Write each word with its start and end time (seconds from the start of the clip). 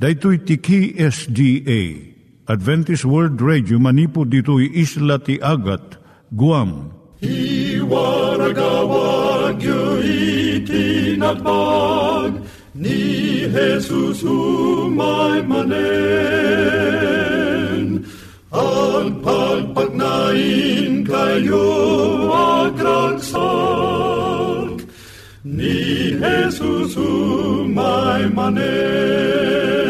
Daitui 0.00 0.38
tiki 0.48 0.96
SDA 0.96 1.80
Adventist 2.48 3.04
World 3.04 3.36
Radio 3.44 3.76
manipud 3.76 4.32
ditui 4.32 4.72
isla 4.72 5.20
ti 5.20 5.36
Agat 5.44 6.00
Guam. 6.32 6.88
I 7.20 7.84
waragawag 7.84 9.60
yu 9.60 10.00
itinatpag 10.64 12.40
ni 12.72 13.44
Jesus 13.52 14.24
umay 14.24 15.44
manen. 15.44 15.68
Ang 18.56 19.20
pagpagnain 19.20 21.04
kayo 21.04 21.68
agkansak 22.72 23.28
ni 25.44 26.16
Jesus 26.16 26.96
umay 26.96 28.32
manen. 28.32 29.89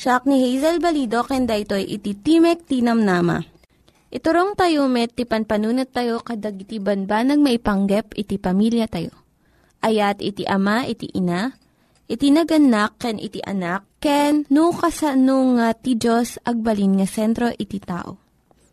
Siya 0.00 0.24
ni 0.24 0.40
Hazel 0.40 0.80
Balido, 0.80 1.20
ken 1.28 1.44
daytoy 1.44 1.84
iti 1.84 2.16
Timek 2.16 2.64
Tinam 2.64 3.04
Nama. 3.04 3.36
Iturong 4.08 4.56
tayo 4.56 4.88
met, 4.88 5.12
ti 5.12 5.28
panpanunat 5.28 5.92
tayo 5.92 6.24
kadag 6.24 6.56
iti 6.56 6.80
banbanag 6.80 7.36
maipanggep 7.36 8.16
iti 8.16 8.40
pamilya 8.40 8.88
tayo. 8.88 9.12
Ayat 9.84 10.24
iti 10.24 10.48
ama, 10.48 10.88
iti 10.88 11.12
ina, 11.12 11.52
iti 12.08 12.32
naganak, 12.32 12.96
ken 12.96 13.20
iti 13.20 13.44
anak, 13.44 13.84
ken 14.00 14.48
no 14.48 14.72
kasano 14.72 15.60
nga 15.60 15.76
ti 15.76 16.00
Diyos 16.00 16.40
agbalin 16.48 16.96
nga 16.96 17.04
sentro 17.04 17.52
iti 17.52 17.76
tao. 17.76 18.16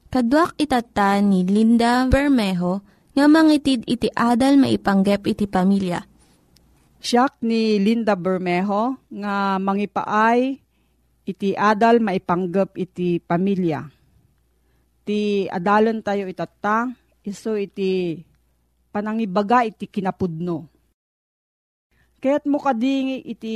Kaduak 0.07 0.56
itata 0.56 1.19
ni 1.19 1.44
Linda 1.44 2.07
Bermejo, 2.07 2.88
nga 3.19 3.28
mangitid 3.28 3.84
iti 3.84 4.07
adal 4.16 4.56
maipanggep 4.56 5.28
iti 5.28 5.44
pamilya. 5.44 6.00
Siyak 7.03 7.44
ni 7.44 7.84
Linda 7.84 8.16
Bermejo 8.16 8.96
nga 9.12 9.59
mangipaay 9.59 10.66
iti 11.28 11.52
adal 11.54 12.00
maipanggep 12.00 12.80
iti 12.80 13.20
pamilya. 13.20 13.84
Ti 15.04 15.52
adalan 15.52 16.00
tayo 16.00 16.24
itata, 16.32 16.88
iso 17.28 17.60
iti 17.60 18.24
panangibaga 18.92 19.68
iti 19.68 19.92
kinapudno. 19.92 20.72
Kaya't 22.24 22.48
mo 22.48 22.58
kading 22.64 23.28
iti 23.28 23.56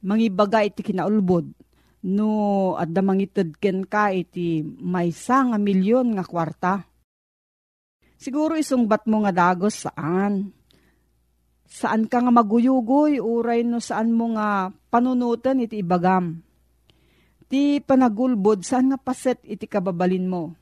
mangibaga 0.00 0.64
iti 0.64 0.80
kinaulbod 0.80 1.44
no 2.06 2.30
adda 2.78 3.02
mangitid 3.02 3.58
ken 3.58 3.84
ka 3.84 4.14
iti 4.14 4.62
maysa 4.62 5.50
nga 5.50 5.58
milyon 5.58 6.14
nga 6.16 6.24
kwarta 6.24 6.86
Siguro 8.16 8.56
isungbat 8.56 9.04
mo 9.04 9.22
nga 9.24 9.32
dagos 9.32 9.84
saan? 9.84 10.50
Saan 11.68 12.08
ka 12.08 12.24
nga 12.24 12.32
maguyugoy, 12.32 13.20
uray 13.20 13.60
no 13.60 13.76
saan 13.76 14.08
mo 14.16 14.32
nga 14.32 14.72
panunutan 14.88 15.60
iti 15.60 15.84
ibagam. 15.84 16.40
Ti 17.46 17.78
panagulbod, 17.78 18.66
saan 18.66 18.90
nga 18.90 18.98
paset 18.98 19.38
iti 19.46 19.70
kababalin 19.70 20.26
mo? 20.26 20.54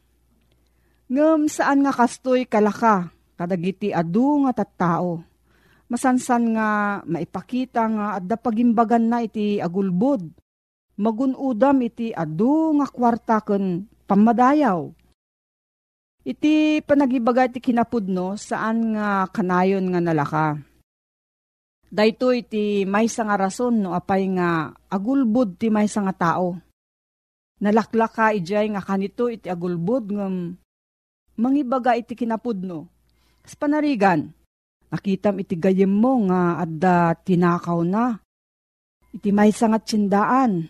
Ngem 1.08 1.48
saan 1.48 1.84
nga 1.84 1.92
kastoy 1.92 2.44
kalaka, 2.44 3.08
kadagiti 3.40 3.92
adu 3.92 4.44
nga 4.44 4.52
tattao. 4.52 5.24
Masansan 5.88 6.56
nga 6.56 6.68
maipakita 7.04 7.82
nga 7.88 8.06
adda 8.20 8.36
pagimbagan 8.36 9.04
na 9.08 9.24
iti 9.24 9.60
agulbod. 9.60 10.28
Magunudam 11.00 11.80
iti 11.84 12.12
adu 12.12 12.76
nga 12.80 12.86
kwarta 12.88 13.40
ken 13.42 13.88
pamadayaw 14.04 14.92
Iti 16.24 16.80
panagibaga 16.80 17.52
ti 17.52 17.60
kinapudno 17.60 18.40
saan 18.40 18.96
nga 18.96 19.28
kanayon 19.28 19.92
nga 19.92 20.00
nalaka. 20.00 20.56
Dayto 21.92 22.32
iti 22.32 22.88
may 22.88 23.12
nga 23.12 23.36
rason 23.36 23.84
no 23.84 23.92
apay 23.92 24.32
nga 24.32 24.72
agulbud 24.88 25.60
ti 25.60 25.68
may 25.68 25.84
nga 25.84 26.16
tao. 26.16 26.56
Nalaklaka 27.64 28.36
ijay 28.36 28.68
nga 28.76 28.84
kanito 28.84 29.32
iti 29.32 29.48
agulbud 29.48 30.12
ngam 30.12 30.52
mangibaga 31.40 31.96
iti 31.96 32.12
kinapudno. 32.12 32.92
Kas 33.40 33.56
panarigan, 33.56 34.36
nakitam 34.92 35.40
iti 35.40 35.56
gayem 35.56 35.88
mo 35.88 36.28
nga 36.28 36.60
adda 36.60 37.16
tinakaw 37.24 37.80
na. 37.88 38.20
Iti 39.16 39.32
may 39.32 39.48
nga 39.48 39.80
tsindaan 39.80 40.68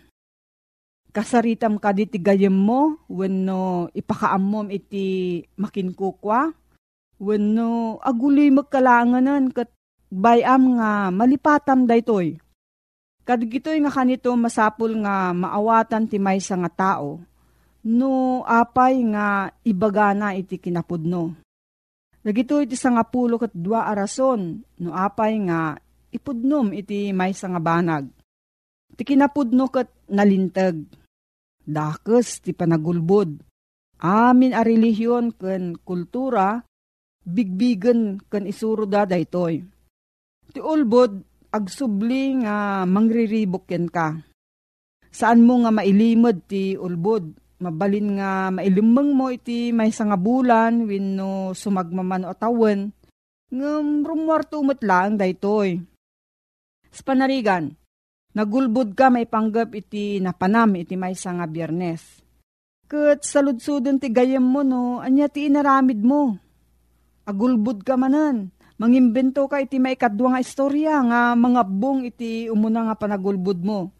kasaritam 1.15 1.79
ka 1.79 1.95
di 1.95 2.07
gayem 2.19 2.51
mo, 2.51 2.99
wenno 3.07 3.87
ipakaammom 3.95 4.67
iti 4.67 5.39
makinkukwa, 5.55 6.51
wenno 7.23 7.99
aguloy 8.03 8.51
magkalanganan 8.51 9.47
kat 9.55 9.71
bayam 10.11 10.75
nga 10.75 11.15
malipatam 11.15 11.87
daytoy. 11.87 12.35
Kadigitoy 13.25 13.81
nga 13.81 13.89
kanito 13.89 14.29
masapul 14.37 15.01
nga 15.01 15.33
maawatan 15.33 16.05
ti 16.05 16.21
maysa 16.21 16.53
nga 16.61 16.69
tao, 16.69 17.17
no 17.89 18.45
apay 18.45 19.01
nga 19.09 19.49
ibagana 19.65 20.37
iti 20.37 20.61
kinapudno. 20.61 21.33
Dagito 22.21 22.61
iti 22.61 22.77
sangapulo 22.77 23.41
kat 23.41 23.53
dua 23.53 23.89
arason, 23.89 24.61
no 24.61 24.89
apay 24.93 25.41
nga 25.41 25.73
ipudnom 26.13 26.69
iti 26.77 27.09
maysa 27.17 27.49
nga 27.49 27.61
banag. 27.61 28.05
Ti 28.93 29.01
kinapudno 29.01 29.73
kat 29.73 29.89
nalintag 30.13 30.85
dakes 31.65 32.45
ti 32.45 32.53
panagulbod. 32.53 33.41
Amin 34.05 34.53
a 34.53 34.61
relihiyon 34.61 35.33
ken 35.33 35.81
kultura, 35.81 36.61
bigbigen 37.25 38.21
ken 38.29 38.45
isuro 38.45 38.85
da 38.85 39.09
daytoy. 39.09 39.65
Ti 40.53 40.61
ulbod, 40.61 41.34
agsubli 41.55 42.43
nga 42.43 42.83
mangriribok 42.83 43.71
ken 43.71 43.87
ka. 43.87 44.19
Saan 45.07 45.47
mo 45.47 45.63
nga 45.63 45.71
mailimod 45.71 46.43
ti 46.43 46.75
ulbod, 46.75 47.31
mabalin 47.63 48.19
nga 48.19 48.51
mailimang 48.51 49.15
mo 49.15 49.31
iti 49.31 49.71
may 49.71 49.95
nga 49.95 50.19
bulan, 50.19 50.83
wino 50.83 51.55
sumagmaman 51.55 52.27
o 52.27 52.35
tawen, 52.35 52.91
ngam 53.55 54.03
rumwarto 54.03 54.59
lang 54.83 55.15
daytoy. 55.15 55.79
Sa 56.91 57.01
panarigan, 57.07 57.71
Nagulbud 58.35 58.99
ka 58.99 59.07
may 59.07 59.23
panggap 59.23 59.71
iti 59.71 60.19
napanam 60.19 60.75
iti 60.75 60.99
may 60.99 61.15
nga 61.15 61.47
biyernes. 61.47 62.19
Kat 62.83 63.23
saludsudon 63.23 63.95
ti 63.95 64.11
gayam 64.11 64.43
mo 64.43 64.59
no, 64.59 64.99
anya 64.99 65.31
ti 65.31 65.47
inaramid 65.47 66.03
mo. 66.03 66.35
Agulbud 67.23 67.87
ka 67.87 67.95
manan. 67.95 68.51
Mangimbento 68.75 69.47
ka 69.47 69.63
iti 69.63 69.79
may 69.79 69.95
kadwa 69.95 70.35
nga 70.35 70.43
istorya 70.43 70.99
nga 71.07 71.31
mga 71.31 71.63
bong 71.63 72.03
iti 72.11 72.51
umuna 72.51 72.91
nga 72.91 72.95
panagulbud 72.99 73.59
mo. 73.63 73.95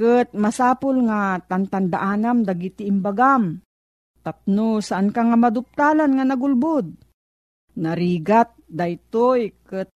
Ket 0.00 0.32
masapul 0.32 1.04
nga 1.04 1.36
tantandaanam 1.44 2.40
dagiti 2.40 2.88
imbagam. 2.88 3.60
Tapno 4.24 4.80
saan 4.80 5.12
ka 5.12 5.28
nga 5.28 5.36
maduptalan 5.36 6.08
nga 6.08 6.24
nagulbod. 6.24 6.88
Narigat 7.76 8.56
daytoy 8.64 9.52
ket 9.68 9.92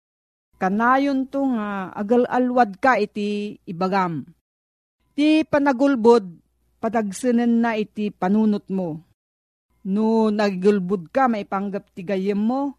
kanayon 0.60 1.24
to 1.32 1.48
nga 1.56 1.88
agal-alwad 1.96 2.76
ka 2.76 3.00
iti 3.00 3.56
ibagam. 3.64 4.28
Ti 5.16 5.48
panagulbod 5.48 6.28
padagsanen 6.84 7.64
na 7.64 7.80
iti 7.80 8.12
panunot 8.12 8.68
mo. 8.68 9.00
No 9.88 10.28
nagulbod 10.28 11.08
ka 11.08 11.32
maipanggap 11.32 11.88
ti 11.96 12.04
gayem 12.04 12.36
mo. 12.36 12.76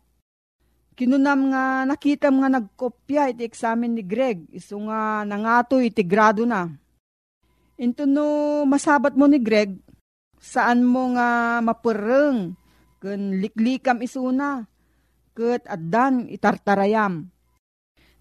Kinunam 0.97 1.53
nga 1.53 1.85
nakita 1.85 2.33
nga 2.33 2.49
nagkopya 2.49 3.29
iti 3.29 3.45
eksamen 3.45 3.93
ni 3.93 4.01
Greg. 4.01 4.49
Iso 4.49 4.81
nga 4.89 5.21
nangato 5.21 5.77
iti 5.77 6.01
grado 6.01 6.41
na 6.41 6.65
Into 7.77 8.09
no 8.09 8.65
masabat 8.65 9.13
mo 9.13 9.29
ni 9.29 9.37
Greg, 9.37 9.77
saan 10.41 10.81
mo 10.81 11.13
nga 11.13 11.61
mapureng, 11.61 12.57
kun 12.97 13.37
liklikam 13.37 14.01
isuna, 14.01 14.65
ket 15.37 15.61
addan 15.69 16.25
itartarayam. 16.25 17.29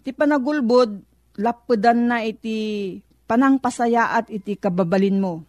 Ti 0.05 0.13
panagulbod, 0.13 1.01
lapudan 1.41 2.05
na 2.05 2.21
iti 2.21 2.93
panang 3.25 3.57
pasayaat 3.57 4.29
iti 4.29 4.53
kababalin 4.61 5.17
mo. 5.17 5.41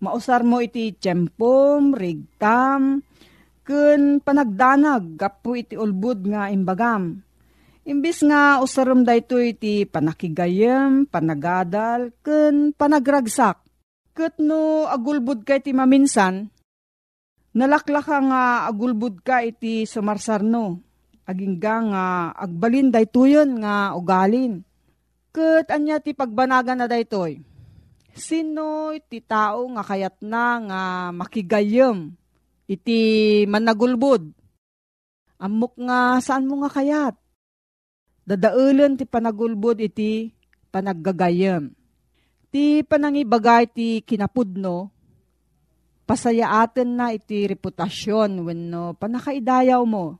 Mausar 0.00 0.40
mo 0.40 0.64
iti 0.64 0.96
tiyempom, 0.96 1.92
rigtam, 1.92 3.04
kun 3.66 4.24
panagdanag, 4.24 5.16
gapu 5.16 5.60
iti 5.60 5.76
ulbud 5.76 6.26
nga 6.28 6.48
imbagam 6.48 7.22
Imbis 7.90 8.20
nga 8.20 8.60
usaram 8.60 9.08
dayto 9.08 9.40
iti 9.40 9.88
panakigayem, 9.88 11.08
panagadal, 11.08 12.12
ken 12.20 12.76
panagragsak. 12.76 13.56
Ket 14.12 14.36
no 14.36 14.84
agulbud 14.84 15.48
ka 15.48 15.56
iti 15.56 15.72
maminsan, 15.72 16.52
nalaklaka 17.56 18.20
nga 18.20 18.42
agulbud 18.68 19.24
ka 19.24 19.40
iti 19.40 19.88
sumarsarno. 19.88 20.78
Agingga 21.24 21.74
nga 21.90 22.04
agbalin 22.36 22.94
daytoyon 22.94 23.62
nga 23.62 23.96
ugalin. 23.96 24.60
Ket 25.34 25.70
anya 25.74 26.02
ti 26.02 26.14
pagbanagan 26.14 26.84
na 26.84 26.86
daytoy. 26.90 27.42
Sino 28.12 28.90
iti 28.90 29.22
tao 29.22 29.66
nga 29.72 29.82
kayat 29.86 30.18
na 30.20 30.46
nga 30.62 30.82
makigayem 31.14 32.19
iti 32.70 33.00
managulbud? 33.50 34.30
Amok 35.42 35.74
nga 35.82 36.22
saan 36.22 36.46
mo 36.46 36.62
nga 36.62 36.70
kayat? 36.70 37.18
Dadaulan 38.22 38.94
ti 38.94 39.02
panagulbod 39.02 39.82
iti 39.82 40.30
panaggagayam. 40.70 41.74
Ti 42.54 42.86
panangibagay 42.86 43.66
ti 43.66 44.02
kinapudno, 44.06 44.90
pasayaaten 46.06 46.90
na 46.94 47.10
iti 47.10 47.46
reputasyon 47.50 48.46
wenno 48.46 48.94
panakaidayaw 48.94 49.82
mo. 49.82 50.18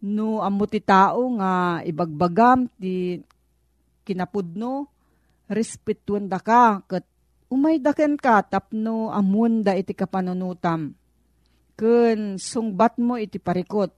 No 0.00 0.44
amo 0.44 0.64
ti 0.68 0.80
tao 0.80 1.24
nga 1.40 1.80
ibagbagam 1.84 2.68
ti 2.76 3.20
kinapudno, 4.04 4.86
respetuan 5.48 6.28
da 6.28 6.38
ka 6.40 6.84
ket 6.88 7.04
umay 7.48 7.80
daken 7.80 8.20
ka 8.20 8.44
tapno 8.44 9.10
amun 9.12 9.64
da 9.64 9.74
iti 9.74 9.96
kapanunutam. 9.96 10.92
Ken 11.76 12.40
sungbat 12.40 12.96
mo 12.96 13.20
iti 13.20 13.36
parikot 13.36 13.92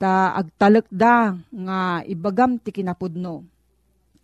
ta 0.00 0.32
agtalek 0.32 0.88
da 0.88 1.36
nga 1.52 2.00
ibagam 2.08 2.56
ti 2.56 2.72
kinapudno. 2.72 3.44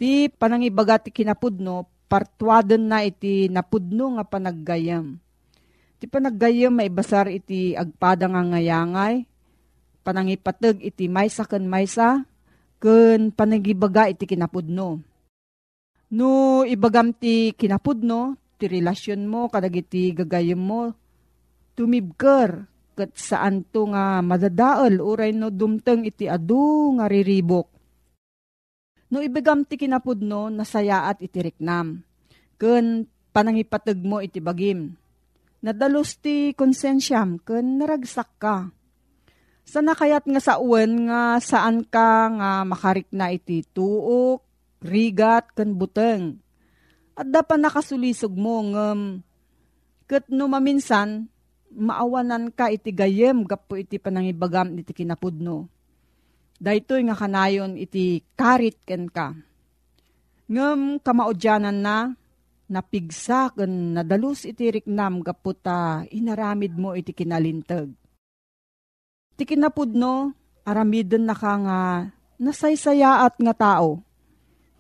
Ti 0.00 0.32
panangibaga 0.32 0.96
ti 0.96 1.12
kinapudno, 1.12 1.84
partuaden 2.08 2.88
na 2.88 3.04
iti 3.04 3.52
napudno 3.52 4.16
nga 4.16 4.24
panaggayam. 4.24 5.20
Ti 6.00 6.08
panaggayam 6.08 6.80
maibasar 6.80 7.28
iti 7.28 7.76
agpada 7.76 8.24
nga 8.24 8.40
ngayangay, 8.40 9.28
panangipateg 10.00 10.80
iti 10.80 11.12
maysa 11.12 11.44
ken 11.44 11.68
maysa, 11.68 12.24
ken 12.80 13.36
panagibaga 13.36 14.08
iti 14.08 14.24
kinapudno. 14.24 15.04
No 16.08 16.64
ibagam 16.64 17.12
ti 17.12 17.52
kinapudno, 17.52 18.40
ti 18.56 18.64
relasyon 18.64 19.28
mo 19.28 19.52
kadagiti 19.52 20.16
gagayam 20.16 20.62
mo, 20.62 20.96
tumibker 21.76 22.77
ket 22.98 23.14
saan 23.14 23.62
to 23.70 23.86
nga 23.94 24.18
madadaol 24.18 24.98
uray 24.98 25.30
no 25.30 25.54
dumteng 25.54 26.02
iti 26.02 26.26
adu 26.26 26.98
nga 26.98 27.06
riribok. 27.06 27.70
No 29.14 29.22
ibigam 29.22 29.62
ti 29.62 29.78
kinapudno 29.78 30.50
nasayaat 30.50 31.22
iti 31.22 31.38
riknam. 31.38 32.02
Ken 32.58 33.06
panangipateg 33.30 34.02
mo 34.02 34.18
iti 34.18 34.42
bagim. 34.42 34.98
Nadalos 35.62 36.18
ti 36.18 36.50
konsensyam 36.58 37.38
ken 37.38 37.78
naragsak 37.78 38.30
ka. 38.42 38.74
Sa 39.62 39.78
nakayat 39.78 40.26
nga 40.26 40.40
sa 40.42 40.58
uwan 40.58 41.06
nga 41.06 41.22
saan 41.38 41.86
ka 41.86 42.34
nga 42.34 42.50
makarik 42.66 43.06
na 43.14 43.30
iti 43.30 43.62
tuok, 43.62 44.42
rigat, 44.82 45.54
ken 45.54 45.78
buteng. 45.78 46.42
At 47.14 47.30
dapat 47.30 47.62
nakasulisog 47.62 48.34
mo 48.34 48.58
ngem 48.74 49.22
ket 50.10 50.26
no 50.34 50.50
maminsan 50.50 51.30
maawanan 51.72 52.50
ka 52.52 52.72
iti 52.72 52.90
gayem 52.92 53.44
gapo 53.44 53.76
iti 53.76 54.00
panangibagam 54.00 54.72
iti 54.76 54.92
kinapudno. 54.92 55.68
Daytoy 56.58 57.06
nga 57.06 57.14
kanayon 57.14 57.78
iti 57.78 58.24
karit 58.34 58.82
ken 58.82 59.06
ka. 59.06 59.30
Ngem 60.48 60.98
kamaudyanan 61.04 61.78
na, 61.78 61.96
napigsa 62.66 63.54
ken 63.54 63.94
nadalus 63.94 64.42
iti 64.48 64.66
riknam 64.72 65.22
gapo 65.22 65.54
ta 65.54 66.02
inaramid 66.10 66.74
mo 66.74 66.96
iti 66.98 67.14
kinalintag. 67.14 67.94
Iti 69.38 69.44
kinapudno, 69.54 70.34
aramiden 70.66 71.30
na 71.30 71.36
ka 71.38 71.52
nga 71.62 71.78
nasaysayaat 72.42 73.38
nga 73.38 73.54
tao. 73.54 74.02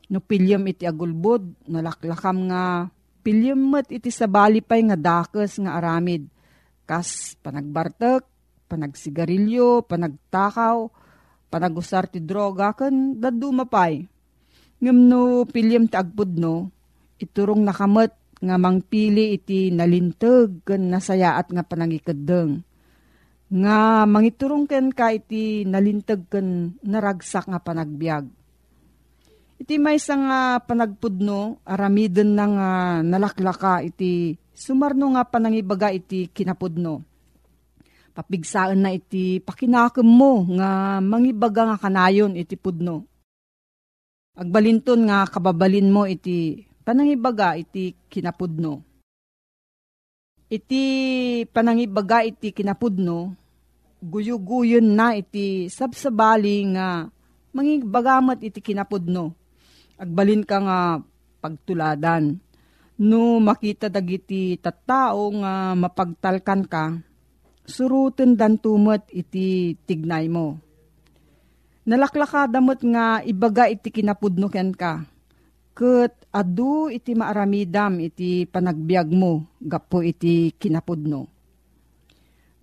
No 0.08 0.18
pilyam 0.24 0.64
iti 0.66 0.88
agulbod, 0.88 1.68
nalaklakam 1.68 2.48
nga 2.50 2.90
pilyam 3.22 3.60
met 3.60 3.86
iti 3.92 4.08
sabali 4.08 4.64
pay 4.64 4.82
nga 4.82 4.96
dakes 4.96 5.60
nga 5.62 5.78
aramid 5.78 6.26
kas 6.88 7.36
panagbartek, 7.44 8.24
panagsigarilyo, 8.72 9.84
panagtakaw, 9.84 10.88
panagusar 11.52 12.08
ti 12.08 12.24
droga, 12.24 12.72
kan 12.72 13.20
dadu 13.20 13.52
mapay. 13.52 14.08
Ngam 14.80 14.98
no 15.04 15.44
pilyam 15.44 15.84
ti 15.84 16.00
agpudno, 16.00 16.72
iturong 17.20 17.60
nakamet 17.60 18.16
nga 18.38 18.56
mangpili 18.56 19.34
iti 19.34 19.74
nalintag 19.74 20.62
kan 20.64 20.88
nasayaat 20.88 21.50
nga 21.50 21.66
panangikadeng. 21.66 22.62
Nga 23.48 24.06
mangiturong 24.06 24.64
ken 24.64 24.94
ka 24.94 25.10
iti 25.10 25.68
nalintag 25.68 26.30
kan 26.30 26.78
naragsak 26.80 27.50
nga 27.50 27.60
panagbiag. 27.60 28.24
Iti 29.58 29.74
may 29.74 29.98
nga 29.98 30.62
panagpudno, 30.62 31.66
aramiden 31.66 32.38
na 32.38 32.46
nga 32.46 32.70
nalaklaka 33.02 33.82
iti 33.82 34.38
Sumarno 34.58 35.14
nga 35.14 35.22
panangibaga 35.22 35.94
iti 35.94 36.26
kinapudno. 36.34 37.06
Papigsaan 38.10 38.82
na 38.82 38.90
iti 38.90 39.38
pakinakem 39.38 40.02
mo 40.02 40.42
nga 40.58 40.98
mangibaga 40.98 41.62
nga 41.70 41.78
kanayon 41.78 42.34
iti 42.34 42.58
pudno. 42.58 43.06
Agbalinton 44.34 45.06
nga 45.06 45.30
kababalin 45.30 45.86
mo 45.94 46.10
iti 46.10 46.66
panangibaga 46.82 47.54
iti 47.54 47.94
kinapudno. 48.10 48.82
Iti 50.50 50.82
panangibaga 51.54 52.26
iti 52.26 52.50
kinapudno, 52.50 53.38
guyuguyon 54.02 54.90
na 54.90 55.14
iti 55.14 55.70
sabsabali 55.70 56.74
nga 56.74 57.06
mangibagamat 57.54 58.42
iti 58.42 58.58
kinapudno. 58.58 59.38
Agbalin 60.02 60.42
ka 60.42 60.58
nga 60.58 60.78
pagtuladan 61.38 62.47
No 62.98 63.38
makita 63.38 63.86
dagiti 63.86 64.58
tattao 64.58 65.30
nga 65.38 65.78
mapagtalkan 65.78 66.66
ka, 66.66 66.98
suruten 67.62 68.34
dan 68.34 68.58
tumot 68.58 69.06
iti 69.14 69.78
tignay 69.86 70.26
mo. 70.26 70.58
Nalaklaka 71.86 72.50
damot 72.50 72.82
nga 72.82 73.22
ibaga 73.22 73.70
iti 73.70 73.94
kinapudno 73.94 74.50
ken 74.50 74.74
ka. 74.74 75.06
Ket 75.78 76.26
adu 76.34 76.90
iti 76.90 77.14
maaramidam 77.14 78.02
iti 78.02 78.50
panagbiag 78.50 79.14
mo 79.14 79.46
gapo 79.62 80.02
iti 80.02 80.50
kinapudno. 80.58 81.30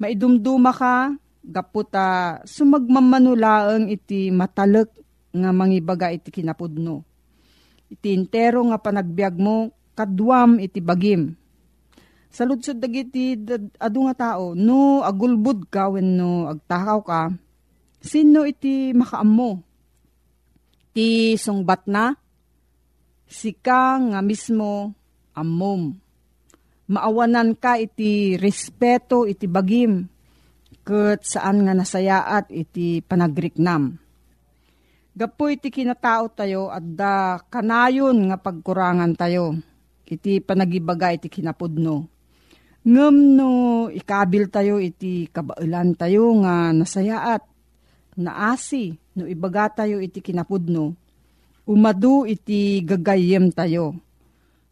Maidumduma 0.04 0.76
ka 0.76 1.16
gapo 1.48 1.88
ta 1.88 2.44
sumagmamanulaeng 2.44 3.88
iti 3.88 4.36
matalek 4.36 4.92
nga 5.32 5.56
mangibaga 5.56 6.12
iti 6.12 6.28
kinapudno. 6.28 7.08
Iti 7.88 8.12
intero 8.12 8.68
nga 8.68 8.84
panagbiag 8.84 9.40
mo 9.40 9.72
kadwam 9.96 10.60
iti 10.60 10.84
bagim. 10.84 11.34
Saludsod 12.30 12.84
dagiti 12.84 13.40
adu 13.80 14.12
nga 14.12 14.36
tao, 14.36 14.52
no 14.52 15.00
agulbud 15.02 15.72
ka 15.72 15.88
when 15.88 16.20
no 16.20 16.52
agtakaw 16.52 17.00
ka, 17.00 17.22
sino 18.04 18.44
iti 18.44 18.92
makaammo? 18.92 19.64
Ti 20.92 21.40
sungbat 21.40 21.88
na? 21.88 22.12
sika 23.26 23.98
nga 24.00 24.20
mismo 24.22 24.94
ammom. 25.34 25.98
Maawanan 26.86 27.58
ka 27.58 27.82
iti 27.82 28.38
respeto 28.38 29.26
iti 29.26 29.50
bagim, 29.50 30.06
ket 30.86 31.26
saan 31.26 31.66
nga 31.66 31.74
nasayaat 31.74 32.54
iti 32.54 33.02
panagriknam. 33.02 33.98
Gapo 35.16 35.50
iti 35.50 35.72
kinatao 35.72 36.30
tayo 36.36 36.70
at 36.70 36.86
da 36.86 37.40
kanayon 37.50 38.30
nga 38.30 38.38
pagkurangan 38.38 39.16
tayo. 39.18 39.58
Iti 40.06 40.38
panagibaga 40.38 41.10
iti 41.10 41.26
kinapudno. 41.26 42.06
Ngem 42.86 43.16
no 43.34 43.50
ikabil 43.90 44.46
tayo 44.54 44.78
iti 44.78 45.26
kabailan 45.34 45.98
tayo 45.98 46.30
nga 46.46 46.70
nasayaat. 46.70 47.42
Naasi 48.22 48.94
no 49.18 49.26
ibaga 49.26 49.82
tayo 49.82 49.98
iti 49.98 50.22
kinapudno. 50.22 50.94
Umadu 51.66 52.30
iti 52.30 52.86
gagayem 52.86 53.50
tayo. 53.50 53.98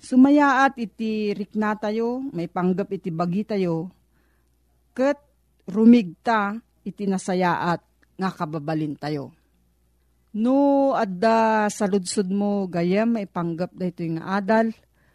Sumayaat 0.04 0.78
iti 0.78 1.34
rikna 1.34 1.80
tayo, 1.80 2.22
may 2.36 2.46
panggap 2.52 2.92
iti 2.92 3.10
bagi 3.10 3.42
tayo. 3.48 3.90
Ket 4.94 5.18
rumigta 5.66 6.60
iti 6.86 7.10
nasayaat 7.10 7.82
nga 8.20 8.30
kababalin 8.30 8.94
tayo. 8.94 9.34
No, 10.34 10.92
adda 10.94 11.70
sa 11.70 11.90
ludsud 11.90 12.30
mo 12.30 12.70
gayam 12.70 13.18
may 13.18 13.26
panggap 13.26 13.74
da 13.74 13.90
ito 13.90 14.06
yung 14.06 14.22
adal 14.22 14.74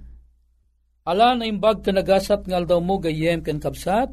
Ala 1.09 1.33
na 1.33 1.49
imbag 1.49 1.81
kanagasat 1.81 2.45
ngal 2.45 2.69
daw 2.69 2.77
mo 2.85 3.01
gayem 3.01 3.41
ken 3.41 3.57
kapsat, 3.57 4.13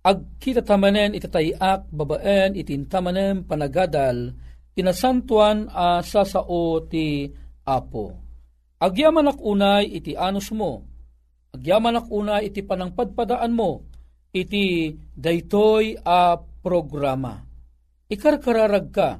agkita 0.00 0.64
tamanen 0.64 1.12
itatayak 1.12 1.92
babaen 1.92 2.56
itintamanen 2.56 3.44
panagadal 3.44 4.32
inasantuan 4.72 5.68
a 5.68 6.00
sasao 6.00 6.88
ti 6.88 7.28
Apo. 7.68 8.16
Agyaman 8.80 9.28
ak 9.28 9.44
unay 9.44 9.92
iti 9.92 10.16
anus 10.16 10.48
mo, 10.56 10.88
agyaman 11.52 12.00
ak 12.00 12.08
unay 12.08 12.48
iti 12.48 12.64
panangpadpadaan 12.64 13.52
mo, 13.52 13.84
iti 14.30 14.94
daytoy 15.14 15.98
a 16.06 16.38
programa. 16.38 17.42
Ikarkararag 18.10 18.86
ka, 18.90 19.10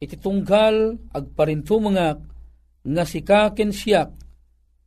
iti 0.00 0.16
tunggal 0.16 0.96
agparintumangak 1.12 2.18
nga 2.86 3.04
sikaken 3.04 3.72
siyak 3.72 4.10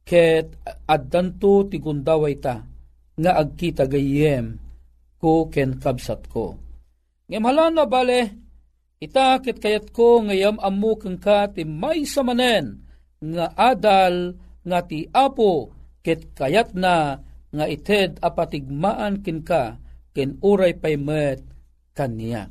ket 0.05 0.57
addanto 0.89 1.69
ti 1.69 1.77
gundaway 1.77 2.37
ta 2.41 2.65
nga 3.19 3.31
agkita 3.37 3.85
gayem 3.85 4.57
ko 5.19 5.51
ken 5.51 5.77
kabsat 5.77 6.25
ko. 6.31 6.55
Ngem 7.29 7.45
na 7.45 7.85
bale, 7.85 8.21
ita 8.97 9.37
ket 9.43 9.61
kayat 9.61 9.93
ko 9.93 10.25
ngayam 10.25 10.57
ammo 10.57 10.97
keng 10.97 11.21
ka 11.21 11.51
ti 11.53 11.61
may 11.67 12.07
samanen 12.07 12.81
nga 13.21 13.53
adal 13.53 14.33
nga 14.65 14.79
ti 14.81 15.05
apo 15.11 15.69
ket 16.01 16.33
kayat 16.33 16.73
na 16.73 17.19
nga 17.49 17.65
ited 17.65 18.21
apatigmaan 18.21 19.25
kin 19.25 19.41
ka 19.41 19.81
ken 20.13 20.37
uray 20.41 20.77
paymet 20.77 21.41
kaniya. 21.97 22.49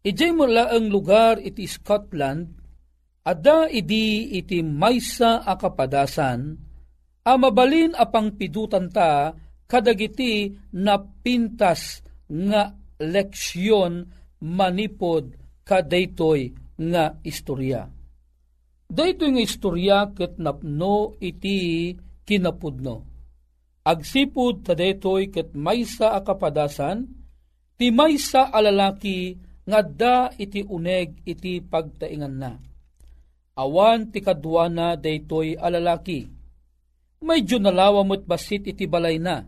Ijay 0.00 0.32
mo 0.32 0.48
ang 0.48 0.88
lugar 0.88 1.36
iti 1.44 1.68
Scotland, 1.68 2.56
ada 3.20 3.68
idi 3.68 4.32
iti 4.32 4.64
maysa 4.64 5.44
akapadasan, 5.44 6.56
amabalin 7.28 7.92
apang 7.92 8.32
pidutan 8.32 8.88
ta 8.88 9.36
kadagiti 9.68 10.56
na 10.80 10.96
pintas 10.98 12.00
nga 12.26 12.72
leksyon 12.96 14.08
manipod 14.40 15.36
kadaytoy 15.68 16.56
nga 16.80 17.20
istorya. 17.20 17.84
Daytoy 18.90 19.30
nga 19.36 19.42
istorya 19.44 19.98
ket 20.16 20.40
napno 20.40 21.14
iti 21.20 21.92
kinapudno 22.24 23.09
agsipud 23.84 24.66
tadetoy 24.66 25.32
ket 25.32 25.56
maysa 25.56 26.16
a 26.16 26.20
kapadasan, 26.20 27.08
ti 27.80 27.88
maysa 27.88 28.52
alalaki 28.52 29.40
nga 29.64 29.80
da 29.84 30.16
iti 30.36 30.66
uneg 30.66 31.22
iti 31.24 31.62
pagtaingan 31.62 32.34
na. 32.36 32.52
Awan 33.60 34.08
ti 34.08 34.24
kadwana 34.24 34.96
daytoy 34.96 35.54
alalaki. 35.56 36.26
Medyo 37.20 37.60
nalawa 37.60 38.00
mo't 38.00 38.24
basit 38.24 38.64
iti 38.64 38.88
balay 38.88 39.20
na. 39.20 39.44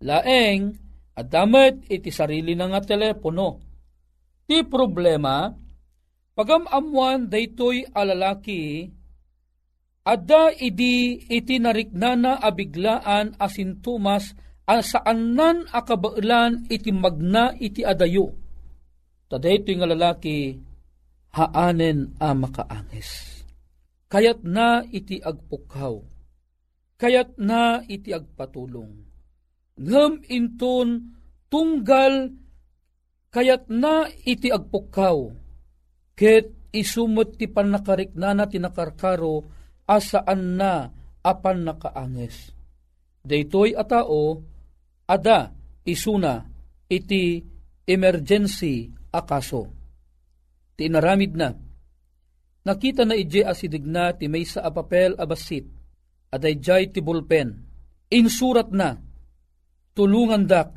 Laeng, 0.00 0.72
adamet 1.12 1.84
iti 1.92 2.08
sarili 2.08 2.56
na 2.56 2.72
nga 2.72 2.80
telepono. 2.80 3.60
Ti 4.48 4.64
problema, 4.64 5.52
pagamamuan 6.32 7.28
daytoy 7.28 7.84
alalaki, 7.92 8.88
Ada 10.08 10.56
idi 10.56 11.20
iti 11.28 11.60
nariknana 11.60 12.40
abiglaan 12.40 13.36
asintumas 13.36 14.32
an 14.64 14.80
saan 14.80 15.36
nan 15.36 15.68
akabailan 15.68 16.64
iti 16.72 16.88
magna 16.96 17.52
iti 17.60 17.84
adayo. 17.84 18.32
Tada 19.28 19.52
ito 19.52 19.68
nga 19.76 19.84
lalaki 19.84 20.56
haanen 21.36 22.16
a 22.16 22.32
makaangis. 22.32 23.44
Kayat 24.08 24.40
na 24.48 24.80
iti 24.88 25.20
agpukaw. 25.20 26.00
Kayat 26.96 27.36
na 27.36 27.84
iti 27.84 28.08
agpatulong. 28.16 29.04
Ngam 29.76 30.24
inton 30.32 31.12
tunggal 31.52 32.32
kayat 33.28 33.68
na 33.68 34.08
iti 34.24 34.48
agpukaw. 34.48 35.28
ket 36.18 36.50
isumot 36.74 37.38
ti 37.38 37.46
pannakariknana 37.46 38.50
tinakarkaro 38.50 39.57
asaan 39.88 40.60
na 40.60 40.92
apan 41.24 41.64
nakaanges. 41.64 42.52
Daytoy 43.24 43.72
a 43.72 43.82
tao, 43.88 44.44
ada 45.08 45.56
isuna 45.88 46.44
iti 46.92 47.40
emergency 47.88 48.92
akaso. 49.08 49.72
Ti 50.76 50.86
inaramid 50.86 51.32
na. 51.34 51.48
Nakita 52.68 53.08
na 53.08 53.16
ije 53.16 53.48
asidig 53.48 53.88
na 53.88 54.12
ti 54.12 54.28
may 54.28 54.44
sa 54.44 54.68
apapel 54.68 55.16
abasit, 55.16 55.64
aday 56.28 56.60
jay 56.60 56.84
ti 56.92 57.00
bulpen. 57.00 57.64
Insurat 58.12 58.68
na, 58.72 58.96
tulungan 59.96 60.44
dak 60.44 60.76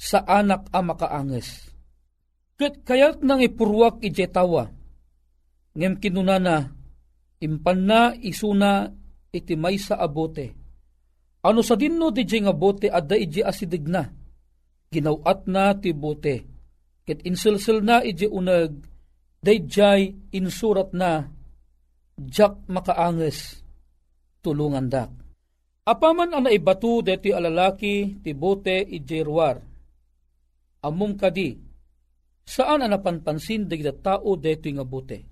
sa 0.00 0.24
anak 0.24 0.72
a 0.72 0.80
makaanges. 0.80 1.68
Kat 2.56 2.84
kayat 2.84 3.20
nang 3.24 3.40
ipurwak 3.40 4.00
ije 4.04 4.28
tawa, 4.28 4.68
ngem 5.76 5.96
kinunana, 6.00 6.79
impan 7.40 7.80
na 7.88 8.00
isuna 8.16 8.92
iti 9.32 9.56
may 9.56 9.80
sa 9.80 9.96
abote. 9.96 10.52
Ano 11.40 11.64
sa 11.64 11.72
dinno 11.72 12.12
di 12.12 12.24
nga 12.28 12.52
bote 12.52 12.92
adda 12.92 13.16
ije 13.16 13.40
asidig 13.40 13.88
na, 13.88 14.04
ginawat 14.92 15.48
na 15.48 15.72
ti 15.72 15.96
bote, 15.96 16.44
ket 17.08 17.24
insilsil 17.24 17.80
na 17.80 18.04
ije 18.04 18.28
unag, 18.28 18.76
dayjay 19.40 20.12
insurat 20.36 20.92
na, 20.92 21.32
jak 22.20 22.60
makaanges, 22.68 23.64
tulungan 24.44 24.92
dak. 24.92 25.08
Apaman 25.88 26.36
ang 26.36 26.44
naibatu 26.44 27.00
deti 27.00 27.32
alalaki 27.32 28.20
ti 28.20 28.36
bote 28.36 28.84
ije 28.84 29.24
ruar. 29.24 29.64
Amum 30.84 31.16
kadi, 31.16 31.56
saan 32.44 32.84
ang 32.84 32.92
napanpansin 32.92 33.64
dagita 33.64 33.96
tao 33.96 34.36
deto 34.36 34.68
nga 34.68 34.84
bote? 34.84 35.29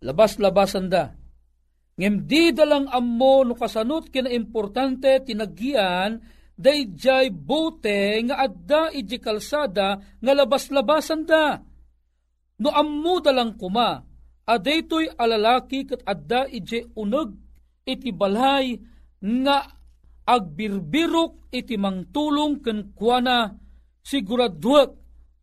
Labas-labasan 0.00 0.88
da, 0.88 1.12
ngem 2.00 2.24
di 2.24 2.56
dalang 2.56 2.88
ammo 2.88 3.44
no 3.44 3.52
kasanot 3.52 4.08
kina 4.08 4.32
importante 4.32 5.20
tinaggian 5.20 6.16
dayjay 6.56 7.28
bote 7.28 8.16
nga 8.24 8.40
adda 8.40 8.88
iji 8.96 9.20
kalsada 9.20 10.00
nga 10.00 10.32
labas-labasan 10.32 11.28
da. 11.28 11.60
No 12.60 12.72
ammo 12.72 13.20
dalang 13.20 13.60
kuma, 13.60 14.00
adaytoy 14.48 15.12
alalaki 15.20 15.84
kat 15.84 16.00
adda 16.08 16.48
iji 16.48 16.96
uneg 16.96 17.36
iti 17.84 18.12
balay 18.12 18.80
nga 19.20 19.68
agbirbirok 20.24 21.52
iti 21.52 21.76
mangtulong 21.76 22.64
ken 22.64 22.96
kuana 22.96 23.52
siguraduak 24.00 24.90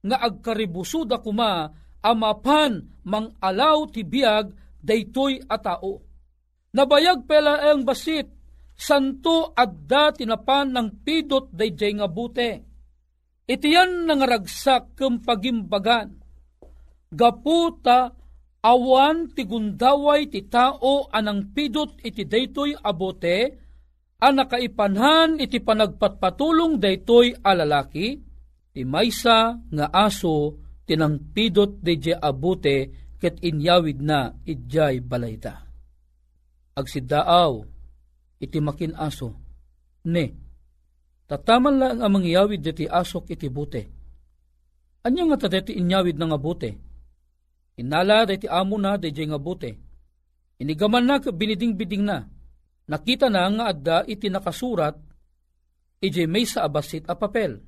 nga 0.01 0.17
agkaribusuda 0.17 1.21
kuma 1.21 1.69
amapan 2.07 2.87
mang 3.03 3.35
alaw 3.43 3.83
ti 3.91 4.07
biag 4.07 4.55
daytoy 4.79 5.43
a 5.51 5.59
tao. 5.59 5.99
Nabayag 6.71 7.27
pela 7.27 7.59
ang 7.67 7.83
basit, 7.83 8.31
santo 8.71 9.51
adda 9.51 10.15
tinapan 10.15 10.71
ng 10.71 11.03
pidot 11.03 11.51
dayjay 11.51 11.99
nga 11.99 12.07
bute. 12.07 12.51
Itiyan 13.47 14.07
nangaragsak 14.07 14.95
kem 14.95 15.23
pagimbagan. 15.23 16.15
Gaputa 17.07 18.11
awan 18.59 19.31
ti 19.31 19.47
gundaway 19.47 20.27
ti 20.27 20.43
tao 20.51 21.07
anang 21.07 21.55
pidot 21.55 22.03
iti 22.03 22.27
daytoy 22.27 22.75
abote, 22.75 23.39
nakaipanhan 24.19 25.39
iti 25.39 25.63
panagpatpatulong 25.63 26.75
daytoy 26.75 27.31
alalaki, 27.39 28.19
ti 28.75 28.81
maysa 28.83 29.55
nga 29.71 29.87
aso 29.95 30.66
tinangpidot 30.87 31.83
dayjay 31.83 32.15
abute 32.15 32.75
ket 33.19 33.37
inyawid 33.43 33.99
na 33.99 34.31
idjay 34.47 35.03
balayta 35.03 35.67
agsidaaw 36.77 37.65
iti 38.37 38.61
makin 38.61 38.93
aso. 38.93 39.33
Ne, 40.05 40.25
tataman 41.25 41.75
lang 41.81 41.99
ang 42.05 42.13
mangyawid 42.13 42.61
diti 42.61 42.85
asok 42.85 43.33
iti 43.33 43.49
bute. 43.49 43.83
Anya 45.01 45.33
nga 45.33 45.49
ta 45.49 45.57
inyawid 45.57 46.15
na 46.21 46.29
nga 46.29 46.39
bute. 46.39 46.71
Inala 47.81 48.29
diti 48.29 48.45
amo 48.45 48.77
na 48.77 48.95
diti 49.01 49.25
nga 49.25 49.41
bute. 49.41 49.71
Inigaman 50.57 51.05
na 51.05 51.21
biniding-biding 51.21 52.05
na. 52.05 52.25
Nakita 52.87 53.27
na 53.27 53.49
nga 53.51 53.65
adda 53.73 53.97
iti 54.07 54.31
nakasurat 54.31 54.95
iti 55.97 56.23
may 56.29 56.45
sa 56.45 56.63
abasit 56.65 57.09
a 57.09 57.17
papel. 57.17 57.59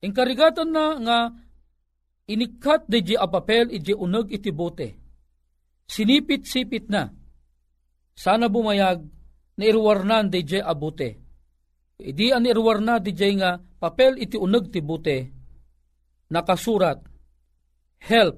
Inkarigatan 0.00 0.70
na 0.70 0.84
nga 1.02 1.18
inikat 2.30 2.88
di 2.88 3.16
a 3.16 3.26
papel 3.28 3.72
iti 3.72 3.92
uneg 3.92 4.32
iti 4.32 4.50
bote. 4.50 4.88
Sinipit-sipit 5.84 6.88
na 6.88 7.12
sana 8.14 8.48
bumayag 8.48 9.04
na 9.58 9.64
irwarnan 9.66 10.32
DJ 10.32 10.64
abute. 10.64 11.10
Idi 12.00 12.32
an 12.34 12.48
irwarna 12.48 12.98
DJ 12.98 13.38
nga 13.38 13.58
papel 13.58 14.18
iti 14.18 14.34
uneg 14.38 14.70
ti 14.72 14.80
bute. 14.80 15.18
Nakasurat, 16.32 16.98
Help, 18.04 18.36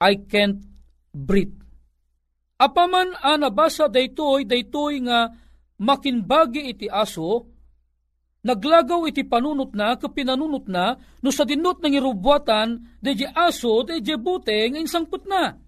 I 0.00 0.20
can't 0.26 0.60
breathe. 1.14 1.54
Apaman 2.58 3.14
a 3.14 3.38
nabasa 3.38 3.86
daytoy 3.86 4.44
daytoy 4.44 5.06
nga 5.06 5.30
makinbagi 5.78 6.74
iti 6.74 6.86
aso, 6.90 7.46
naglagaw 8.46 9.06
iti 9.10 9.26
panunot 9.26 9.74
na, 9.74 9.98
kapinanunot 9.98 10.66
na, 10.70 10.94
no 11.22 11.28
sa 11.34 11.42
dinot 11.42 11.82
ng 11.82 11.94
irubwatan, 11.98 12.98
deje 13.02 13.26
aso, 13.30 13.82
deje 13.82 14.14
bute, 14.14 14.54
nga 14.70 14.78
insangput 14.78 15.26
na. 15.26 15.58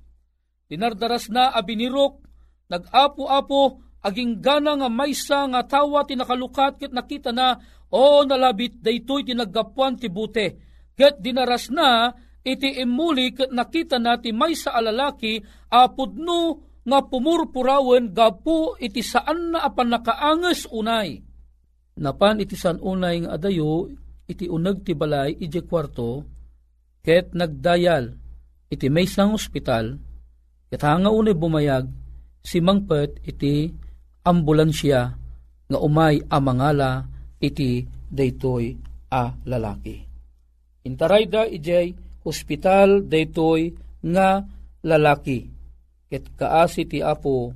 Dinardaras 0.71 1.27
na 1.31 1.51
abinirok, 1.51 2.23
nag-apo-apo 2.71 3.83
aging 4.01 4.41
gana 4.41 4.79
nga 4.81 4.89
maysa 4.89 5.45
nga 5.51 5.61
tawa 5.67 6.07
tinakalukat 6.09 6.81
ket 6.81 6.93
nakita 6.95 7.35
na 7.35 7.61
o 7.93 8.25
nalabit 8.25 8.81
daytoy 8.81 9.27
tinaggapuan 9.27 10.01
ti 10.01 10.09
bute 10.09 10.47
ket 10.97 11.21
dinaras 11.21 11.69
na 11.69 12.15
iti 12.41 12.81
imuli 12.81 13.37
ket 13.37 13.53
nakita 13.53 14.01
na 14.01 14.17
ti 14.17 14.33
maysa 14.33 14.73
alalaki 14.73 15.43
apudno 15.69 16.65
nga 16.81 17.05
pumurpurawen 17.05 18.17
gapu 18.17 18.73
iti 18.81 19.05
saan 19.05 19.53
na 19.53 19.69
apan 19.69 19.93
nakaanges 19.93 20.65
unay 20.73 21.21
napan 22.01 22.41
iti 22.41 22.57
san 22.57 22.81
unay 22.81 23.23
nga 23.23 23.37
adayo 23.37 23.93
iti 24.25 24.49
uneg 24.49 24.83
ti 24.83 24.97
balay 24.97 25.37
iti 25.37 25.61
kwarto 25.61 26.25
ket 27.05 27.37
nagdayal 27.37 28.17
iti 28.73 28.87
maysang 28.89 29.37
ospital 29.37 30.01
ket 30.73 30.83
hanga 30.83 31.13
unay 31.13 31.37
bumayag 31.37 31.85
si 32.41 32.59
mangpet 32.65 33.21
iti 33.29 33.69
ambulansya 34.25 35.01
nga 35.71 35.79
umay 35.79 36.25
amangala 36.33 37.07
iti 37.39 37.85
daytoy 38.11 38.75
a 39.13 39.33
lalaki. 39.47 39.97
Intarayda 40.85 41.47
ijay 41.47 41.95
hospital 42.27 43.07
daytoy 43.07 43.71
nga 44.03 44.43
lalaki. 44.83 45.47
Ket 46.11 46.27
kaasi 46.35 46.91
ti 46.91 46.99
apo 47.05 47.55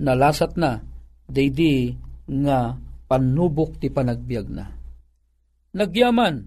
nalasat 0.00 0.56
na 0.56 0.80
daydi 1.28 1.92
nga 2.26 2.80
panubok 3.10 3.82
ti 3.82 3.90
panagbiag 3.90 4.46
na. 4.46 4.70
Nagyaman 5.74 6.46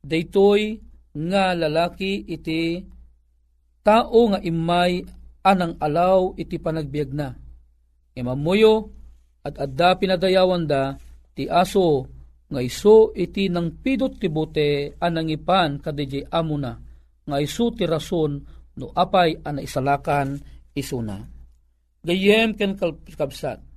daytoy 0.00 0.80
nga 1.12 1.52
lalaki 1.52 2.24
iti 2.24 2.80
tao 3.84 4.20
nga 4.32 4.40
imay 4.40 5.04
anang 5.44 5.76
alaw 5.76 6.32
iti 6.40 6.56
panagbiag 6.56 7.12
na. 7.12 7.28
Imamuyo 8.16 8.88
at 9.44 9.60
adda 9.60 10.00
pinadayawan 10.00 10.64
da 10.64 10.96
ti 11.36 11.44
aso 11.44 12.08
nga 12.48 12.64
iso 12.64 13.12
iti 13.12 13.52
nang 13.52 13.76
pidot 13.84 14.16
ti 14.16 14.32
bote 14.32 14.96
anang 15.04 15.28
ipan 15.28 15.76
kadiji 15.84 16.24
amo 16.32 16.56
na 16.56 16.72
nga 17.28 17.36
iso 17.36 17.68
ti 17.76 17.84
rason 17.84 18.40
no 18.80 18.86
apay 18.96 19.36
ana 19.44 19.60
isalakan 19.60 20.40
isuna. 20.72 21.20
Gayem 22.00 22.56
ken 22.56 22.72
kabsat. 23.12 23.67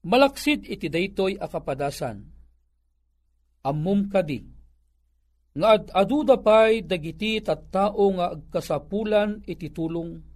Malaksid 0.00 0.64
iti 0.64 0.88
daytoy 0.88 1.36
akapadasan. 1.36 2.24
Ammum 3.60 4.08
kadi 4.08 4.40
nga 5.50 5.76
ad 5.76 5.90
aduda 5.92 6.38
pay 6.40 6.80
dagiti 6.80 7.42
tattao 7.42 8.06
nga 8.16 8.32
agkasapulan 8.32 9.42
iti 9.44 9.68
tulong 9.68 10.30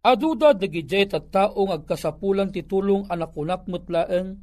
Aduda 0.00 0.56
dagijay 0.56 1.12
at 1.12 1.28
taong 1.28 1.76
agkasapulan 1.76 2.48
ti 2.48 2.64
tulong 2.64 3.04
anak 3.12 3.36
unak 3.36 3.68
mutlaeng 3.68 4.40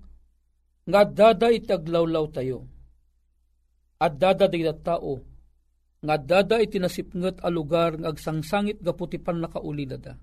nga 0.86 1.02
dada 1.02 1.50
itaglawlaw 1.50 2.30
tayo. 2.30 2.70
At 3.98 4.22
dada 4.22 4.46
di 4.46 4.62
tao 4.86 5.18
nga 6.06 6.16
dada 6.22 6.62
itinasipnget 6.62 7.42
a 7.42 7.50
lugar 7.50 7.98
nga 7.98 8.14
agsangsangit 8.14 8.86
gaputipan 8.86 9.42
nakaulidada. 9.42 10.22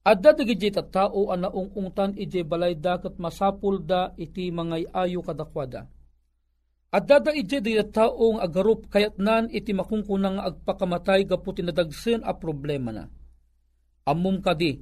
Adda 0.00 0.32
dagijay 0.32 0.72
at 0.80 0.88
tao 0.88 1.28
anaong 1.28 1.76
ungtan 1.76 2.16
ije 2.16 2.40
balay 2.40 2.72
dakat 2.72 3.20
masapul 3.20 3.84
da 3.84 4.16
iti 4.16 4.48
mangay 4.48 4.88
ayo 4.96 5.20
kadakwada. 5.20 5.84
At 6.90 7.06
dada 7.06 7.30
ije 7.30 7.62
di 7.62 7.78
taong 7.78 8.42
agarup 8.42 8.88
kayat 8.90 9.20
nan 9.20 9.46
iti 9.52 9.70
makungkunang 9.70 10.42
agpakamatay 10.42 11.28
gapu 11.28 11.54
tinadagsen 11.54 12.24
a 12.26 12.34
problema 12.34 12.90
na. 12.90 13.04
Amum 14.08 14.42
kadi, 14.42 14.80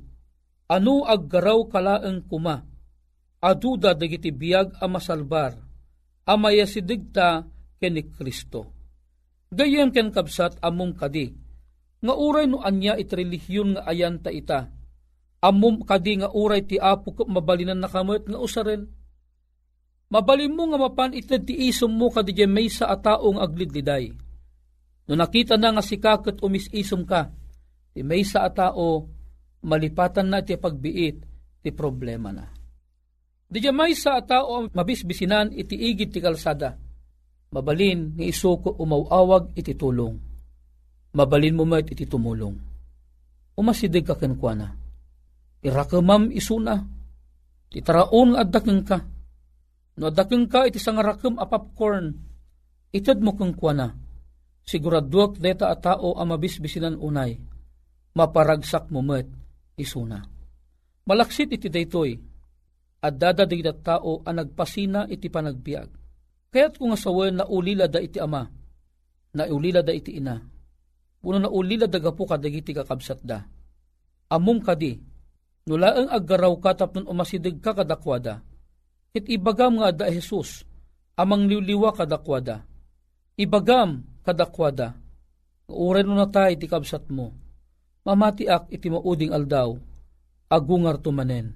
ano 0.71 1.05
aggaraw 1.05 1.69
kalaeng 1.69 2.25
kuma, 2.25 2.65
aduda 3.43 3.93
dagiti 3.93 4.33
biyag 4.33 4.81
a 4.81 4.87
masalbar, 4.89 5.59
amaya 6.25 6.65
sidigta 6.65 7.45
ken 7.77 7.93
ni 7.93 8.07
Kristo. 8.09 8.73
Gayem 9.53 9.91
ken 9.93 10.09
kabsat 10.15 10.63
amum 10.65 10.97
kadi, 10.97 11.29
nga 12.01 12.15
uray 12.15 12.47
no 12.49 12.63
anya 12.65 12.97
iti 12.97 13.13
nga 13.75 13.83
ayan 13.85 14.17
ta 14.23 14.31
ita, 14.33 14.78
amum 15.45 15.83
kadi 15.87 16.23
nga 16.23 16.29
uray 16.35 16.67
ti 16.67 16.77
apo 16.79 17.15
mabalinan 17.27 17.79
nakamot 17.79 18.27
nga 18.27 18.39
usaren, 18.39 18.91
Mabalim 20.09 20.57
mo 20.57 20.65
nga 20.73 20.81
mapan 20.81 21.13
ited 21.13 21.45
ti 21.45 21.69
isom 21.69 21.93
mo 21.93 22.09
kadidya 22.09 22.49
may 22.49 22.73
sa 22.73 22.89
ataong 22.97 23.45
aglidliday. 23.45 24.09
No 25.05 25.13
nakita 25.13 25.61
na 25.61 25.77
nga 25.77 25.85
si 25.85 26.01
kakot 26.01 26.41
umisisom 26.41 27.05
ka, 27.05 27.29
ti 27.93 28.01
may 28.01 28.25
sa 28.25 28.49
atao, 28.49 29.05
malipatan 29.65 30.33
na 30.33 30.41
ti 30.41 30.57
pagbiit, 30.57 31.17
ti 31.61 31.71
problema 31.77 32.33
na. 32.33 32.49
Di 33.49 33.61
may 33.69 33.93
sa 33.93 34.17
atao 34.21 34.73
mabisbisinan 34.73 35.53
iti 35.53 35.77
igit 35.77 36.17
ti 36.17 36.21
kalsada. 36.25 36.77
Mabalin 37.49 38.17
ni 38.17 38.29
isuko 38.33 38.77
umawawag 38.81 39.57
iti 39.57 39.73
tulong. 39.73 40.17
Mabalin 41.17 41.57
mo 41.57 41.65
met 41.65 41.89
iti 41.89 42.05
tumulong. 42.05 42.57
Umasidig 43.57 44.05
ka 44.05 44.17
kenkwana. 44.17 44.88
Irakamam 45.65 46.31
isuna. 46.31 46.85
Ti 47.69 47.79
taraon 47.85 48.35
nga 48.35 48.47
addaking 48.47 48.83
ka 48.87 48.99
No 49.99 50.15
dakeng 50.15 50.47
ka 50.47 50.63
iti 50.63 50.79
sangarakem 50.79 51.43
a 51.43 51.45
popcorn, 51.51 52.15
itad 52.95 53.19
mo 53.19 53.35
kang 53.35 53.51
kuana. 53.51 53.91
Siguraduak 54.63 55.43
deta 55.43 55.75
a 55.75 55.77
tao 55.77 56.15
a 56.15 56.23
mabisbisinan 56.23 56.95
unay, 57.03 57.35
maparagsak 58.15 58.95
mo 58.95 59.03
met 59.03 59.27
isuna. 59.75 60.23
Malaksit 61.03 61.51
iti 61.51 61.67
daytoy, 61.67 62.15
at 63.03 63.15
dadadig 63.19 63.67
da 63.67 63.75
tao 63.75 64.23
a 64.23 64.31
nagpasina 64.31 65.11
iti 65.11 65.27
panagbiag. 65.27 65.91
Kaya't 66.55 66.79
kung 66.79 66.95
asawen 66.95 67.43
na 67.43 67.45
ulila 67.51 67.91
da 67.91 67.99
iti 67.99 68.23
ama, 68.23 68.47
na 69.35 69.43
ulila 69.51 69.83
da 69.83 69.91
iti 69.91 70.15
ina, 70.15 70.39
puno 71.19 71.43
na 71.43 71.51
ulila 71.51 71.91
da 71.91 71.99
gapu 71.99 72.23
kadagiti 72.23 72.71
kakabsat 72.71 73.19
da. 73.27 73.43
Amum 74.31 74.63
kadi, 74.63 74.95
nulaang 75.69 76.09
aggaraw 76.09 76.57
ka 76.59 76.73
tapnon 76.73 77.05
umasidig 77.05 77.61
ka 77.61 77.77
kadakwada, 77.77 78.41
It 79.17 79.25
ibagam 79.29 79.81
nga 79.81 79.91
da 79.91 80.07
Jesus, 80.13 80.65
amang 81.17 81.49
liwliwa 81.49 81.97
kadakwada. 81.97 82.65
Ibagam 83.35 84.05
kadakwada. 84.23 84.95
Uray 85.69 86.05
no 86.05 86.17
na 86.17 86.29
tayo 86.29 86.57
ti 86.57 86.69
kabsat 86.69 87.09
mo. 87.13 87.33
Mamatiak 88.05 88.73
iti 88.73 88.89
mauding 88.89 89.33
aldaw, 89.33 89.77
agungar 90.49 91.01
tumanen. 91.01 91.53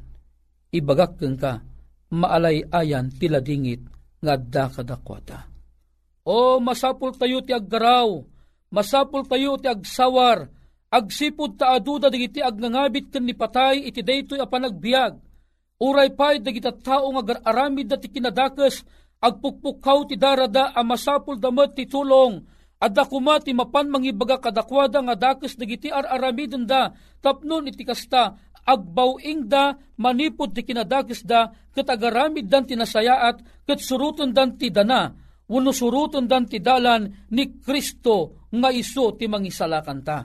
Ibagak 0.72 1.20
keng 1.20 1.36
ka, 1.36 1.64
maalay 2.12 2.64
ayan 2.72 3.08
tila 3.12 3.40
dingit 3.40 3.80
nga 4.20 4.36
da 4.36 4.68
kadakwada. 4.68 5.48
O 6.24 6.60
masapul 6.60 7.16
tayo 7.16 7.40
ti 7.46 7.56
aggaraw, 7.56 8.20
masapul 8.68 9.24
tayo 9.26 9.56
ti 9.58 9.68
agsawar, 9.68 10.48
agsipod 10.92 11.56
ta 11.56 11.72
aduda 11.72 12.12
digiti 12.12 12.44
agnangabit 12.44 13.08
ken 13.08 13.24
ni 13.24 13.32
patay 13.32 13.88
iti 13.88 14.04
daytoy 14.04 14.38
a 14.38 14.46
panagbiag 14.46 15.32
Uray 15.82 16.14
pay 16.14 16.38
dagita 16.38 16.70
tao 16.70 17.10
nga 17.10 17.42
aramid 17.42 17.90
da 17.90 17.98
ti 17.98 18.06
kinadakes, 18.06 18.86
agpukpukaw 19.18 20.06
ti 20.06 20.14
darada 20.14 20.70
a 20.70 20.86
masapul 20.86 21.42
damat 21.42 21.74
ti 21.74 21.90
tulong, 21.90 22.38
adda 22.78 23.02
kuma 23.10 23.42
ti 23.42 23.50
mapan 23.50 23.90
mangibaga 23.90 24.38
kadakwada 24.38 25.02
nga 25.02 25.18
dakes 25.18 25.58
dagiti 25.58 25.90
ar-aramidon 25.90 26.70
da, 26.70 26.94
tapnon 27.18 27.66
iti 27.66 27.82
kasta, 27.82 28.38
agbawing 28.62 29.50
da, 29.50 29.74
manipod 29.98 30.54
ti 30.54 30.62
kinadakes 30.62 31.26
da, 31.26 31.50
ket 31.74 31.90
agaramid 31.90 32.46
dan 32.46 32.62
ti 32.62 32.78
nasayaat, 32.78 33.66
ket 33.66 33.82
suruton 33.82 34.30
dan 34.30 34.54
ti 34.54 34.70
dana, 34.70 35.10
wano 35.50 35.74
suruton 35.74 36.30
dan 36.30 36.46
ti 36.46 36.62
dalan 36.62 37.26
ni 37.34 37.58
Kristo 37.58 38.46
nga 38.54 38.70
iso 38.70 39.18
ti 39.18 39.26
mangisalakan 39.26 40.00
ta. 40.06 40.18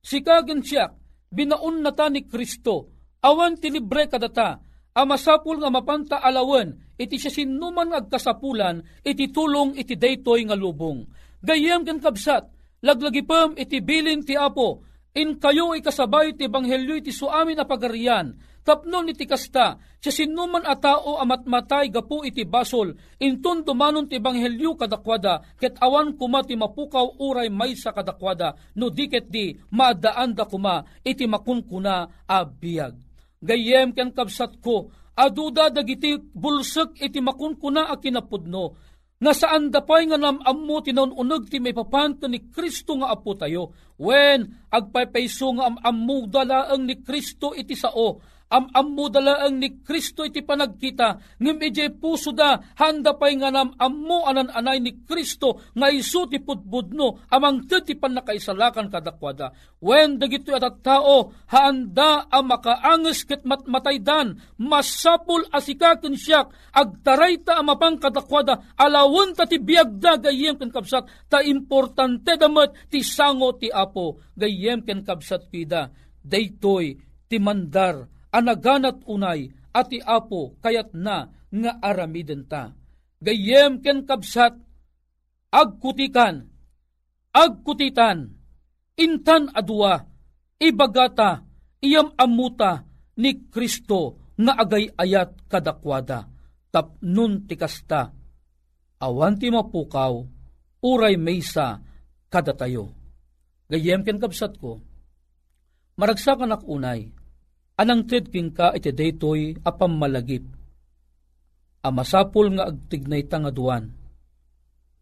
Sikagen 0.00 0.64
siya, 0.64 0.88
binaun 1.28 1.84
na 1.84 1.92
ta 1.92 2.08
ni 2.08 2.24
Kristo, 2.24 2.88
awan 3.20 3.60
ti 3.60 3.68
libre 3.68 4.08
kadata, 4.08 4.56
amasapul 4.96 5.60
nga 5.60 5.68
mapanta 5.68 6.16
alawen, 6.18 6.96
iti 6.96 7.20
siya 7.20 7.30
sinuman 7.30 7.92
agkasapulan, 7.92 8.80
iti 9.04 9.28
tulong 9.28 9.76
iti 9.76 9.94
daytoy 10.00 10.48
nga 10.48 10.56
lubong. 10.56 11.04
Gayam 11.44 11.84
ken 11.84 12.00
kabsat, 12.00 12.48
laglagipem 12.80 13.60
iti 13.60 13.84
bilin 13.84 14.24
ti 14.24 14.36
apo, 14.36 14.84
in 15.16 15.36
kayo 15.36 15.76
ikasabay 15.76 16.32
ti 16.32 16.48
banghelyo 16.48 16.96
iti 16.96 17.12
suamin 17.12 17.60
na 17.60 17.68
pagarian, 17.68 18.32
tapnon 18.62 19.08
iti 19.10 19.24
kasta, 19.24 19.80
siya 20.00 20.12
sinuman 20.12 20.64
a 20.64 20.76
tao 20.76 21.20
amat 21.20 21.44
matay 21.44 21.92
gapu 21.92 22.24
iti 22.24 22.48
basol, 22.48 22.96
intun 23.20 23.64
tumanon 23.64 24.08
ti 24.08 24.16
banghelyo 24.16 24.76
kadakwada, 24.76 25.44
ket 25.60 25.76
awan 25.80 26.16
kuma 26.16 26.40
ti 26.40 26.56
mapukaw 26.56 27.20
uray 27.20 27.52
may 27.52 27.76
sa 27.76 27.92
kadakwada, 27.92 28.56
no 28.76 28.88
diket 28.88 29.28
di 29.28 29.52
maadaan 29.72 30.32
da 30.32 30.48
kuma 30.48 30.84
iti 31.04 31.28
makunkuna 31.28 32.24
a 32.24 32.38
biyag. 32.44 32.96
Gayem 33.40 33.92
ken 33.96 34.12
kabsat 34.12 34.60
ko, 34.60 34.92
aduda 35.16 35.68
dagiti 35.68 36.16
bulsek 36.16 36.96
iti 37.00 37.20
makunkuna 37.20 37.92
a 37.92 37.96
kinapudno, 38.00 38.64
nga 39.20 39.36
saan 39.36 39.68
dapay 39.68 40.08
nga 40.08 40.16
namammo 40.16 40.80
tinaununog 40.80 41.44
ti 41.52 41.60
may 41.60 41.76
papanto 41.76 42.24
ni 42.24 42.48
Kristo 42.48 42.96
nga 42.96 43.12
apo 43.12 43.36
tayo, 43.36 43.68
when 44.00 44.64
agpaypayso 44.72 45.60
nga 45.60 45.68
amammo 45.68 46.24
dalaang 46.24 46.88
ni 46.88 47.04
Kristo 47.04 47.52
iti 47.52 47.76
sao, 47.76 48.16
am 48.50 48.66
ammo 48.74 49.06
dalaang 49.06 49.62
ni 49.62 49.78
Kristo 49.78 50.26
iti 50.26 50.42
panagkita, 50.42 51.38
ngem 51.38 51.58
ije 51.70 51.86
puso 51.94 52.34
da, 52.34 52.58
handa 52.82 53.14
pay 53.14 53.38
nga 53.38 53.54
nam 53.54 53.70
ammo 53.78 54.26
anan 54.26 54.50
anay 54.50 54.82
ni 54.82 55.06
Kristo, 55.06 55.62
nga 55.78 55.86
iso 55.86 56.26
ti 56.26 56.42
putbudno, 56.42 57.30
amang 57.30 57.70
ti 57.70 57.94
panakaisalakan 57.94 58.90
kadakwada. 58.90 59.54
When 59.78 60.18
dagito 60.18 60.50
at 60.50 60.82
tao, 60.82 61.30
handa 61.46 62.26
ang 62.26 62.50
makaanges 62.50 63.22
ket 63.22 63.46
matmataydan, 63.46 64.58
masapul 64.58 65.46
asikaken 65.54 66.18
siyak, 66.18 66.50
agtaray 66.74 67.38
ta 67.46 67.62
amapang 67.62 68.02
kadakwada, 68.02 68.74
alawon 68.74 69.30
ta 69.38 69.46
ti 69.46 69.62
biagda 69.62 70.18
gayem 70.18 70.58
ken 70.58 70.74
kapsat, 70.74 71.30
ta 71.30 71.38
importante 71.38 72.34
damat 72.34 72.90
ti 72.90 73.06
sango 73.06 73.54
ti 73.54 73.70
apo, 73.70 74.18
gayem 74.34 74.82
ken 74.82 75.06
kapsat 75.06 75.46
pida, 75.46 75.86
daytoy 76.26 76.98
ti 77.30 77.38
mandar 77.38 78.19
anaganat 78.30 79.02
unay 79.06 79.50
ati 79.70 80.02
apo 80.02 80.58
kayat 80.62 80.94
na 80.94 81.30
nga 81.50 81.72
aramiden 81.82 82.46
ta. 82.46 82.74
Gayem 83.20 83.84
ken 83.84 84.08
kabsat, 84.08 84.56
agkutikan, 85.52 86.48
agkutitan, 87.36 88.32
intan 88.96 89.52
adua, 89.52 90.08
ibagata, 90.56 91.44
iyam 91.84 92.16
amuta 92.16 92.88
ni 93.20 93.50
Kristo 93.52 94.32
nga 94.40 94.56
agay 94.56 94.88
ayat 94.96 95.36
kadakwada, 95.52 96.32
tapnun 96.72 97.44
tikasta, 97.44 98.08
awan 99.04 99.36
ti 99.36 99.52
mapukaw, 99.52 100.24
uray 100.80 101.20
maysa 101.20 101.84
kadatayo. 102.32 102.88
Gayem 103.68 104.00
ken 104.00 104.16
kabsat 104.16 104.56
ko, 104.56 104.80
maragsakan 106.00 106.56
ak 106.56 106.64
unay, 106.64 107.12
anang 107.80 108.04
tredking 108.04 108.52
ka 108.52 108.76
iti 108.76 108.92
daytoy 108.92 109.56
apam 109.64 109.96
malagip. 109.96 110.44
Amasapol 111.80 112.52
nga 112.52 112.68
agtignay 112.68 113.24
ta. 113.24 113.40